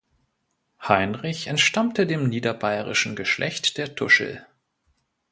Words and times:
Heinrich 0.81 1.45
entstammte 1.45 2.07
dem 2.07 2.27
niederbayerischen 2.27 3.15
Geschlecht 3.15 3.77
der 3.77 3.93
Tuschl. 3.93 4.43